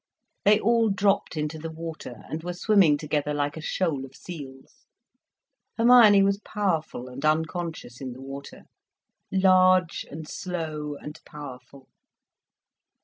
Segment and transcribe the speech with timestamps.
[0.45, 4.87] They all dropped into the water, and were swimming together like a shoal of seals.
[5.77, 8.63] Hermione was powerful and unconscious in the water,
[9.31, 11.87] large and slow and powerful.